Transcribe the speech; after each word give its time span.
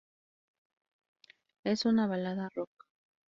Es 1.63 1.85
una 1.85 2.07
balada 2.07 2.49
rock. 2.55 2.71